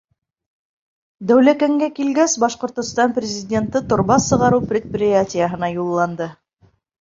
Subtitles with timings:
[1.31, 6.31] Дәүләкәнгә килгәс, Башҡортостан Президенты торба сығарыу предприятиеһына юлланды.